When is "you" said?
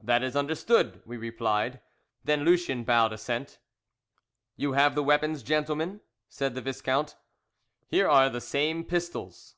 4.56-4.72